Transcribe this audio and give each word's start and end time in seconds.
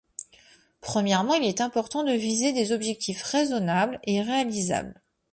Premièrement, 0.79 1.35
il 1.35 1.43
est 1.45 1.61
important 1.61 2.03
de 2.03 2.11
viser 2.13 2.53
des 2.53 2.71
objectifs 2.71 3.21
raisonnables 3.21 3.99
et 4.05 4.19
réalisables. 4.23 4.99